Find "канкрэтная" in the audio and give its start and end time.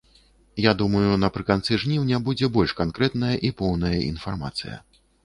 2.79-3.35